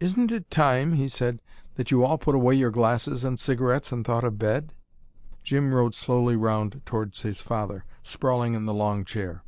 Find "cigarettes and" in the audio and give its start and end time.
3.38-4.04